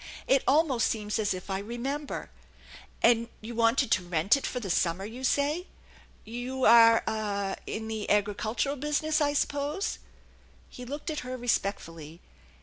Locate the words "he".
10.69-10.85